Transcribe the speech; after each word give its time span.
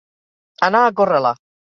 Anar 0.67 0.81
a 0.85 0.93
córrer-la. 1.01 1.33